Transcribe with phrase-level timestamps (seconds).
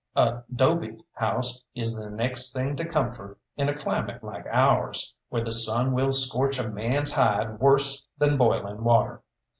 [0.15, 5.43] A 'dobe house is the next thing to comfort in a climate like ours, where
[5.43, 9.21] the sun will scorch a man's hide worse than boiling water.